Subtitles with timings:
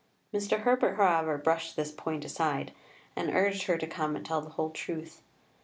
[0.33, 0.61] Mr.
[0.61, 2.73] Herbert, however, brushed this point aside,
[3.15, 5.21] and urged her to come and tell the whole truth.